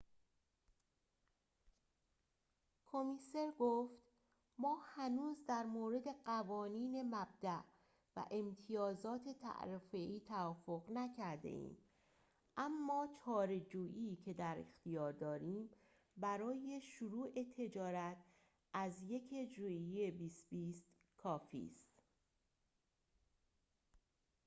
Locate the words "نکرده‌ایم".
10.89-11.77